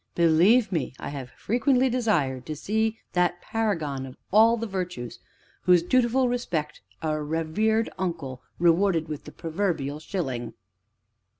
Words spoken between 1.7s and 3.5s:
desired to see that